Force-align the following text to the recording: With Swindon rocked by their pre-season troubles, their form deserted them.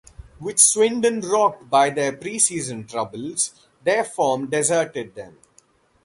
With 0.39 0.57
Swindon 0.57 1.19
rocked 1.21 1.69
by 1.69 1.91
their 1.91 2.11
pre-season 2.11 2.87
troubles, 2.87 3.53
their 3.83 4.03
form 4.03 4.49
deserted 4.49 5.13
them. 5.13 5.37